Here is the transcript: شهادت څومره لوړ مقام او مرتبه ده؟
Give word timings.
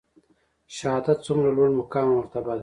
شهادت 0.77 1.17
څومره 1.25 1.49
لوړ 1.57 1.69
مقام 1.79 2.07
او 2.11 2.15
مرتبه 2.19 2.53
ده؟ 2.57 2.59